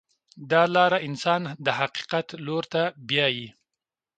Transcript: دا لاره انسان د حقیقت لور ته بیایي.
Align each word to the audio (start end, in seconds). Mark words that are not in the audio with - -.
دا 0.51 0.61
لاره 0.75 0.97
انسان 1.07 1.41
د 1.65 1.67
حقیقت 1.79 2.27
لور 2.45 2.63
ته 2.73 2.83
بیایي. 3.07 3.47